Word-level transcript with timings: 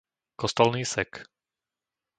Kostolný 0.41 0.81
Sek 0.85 1.11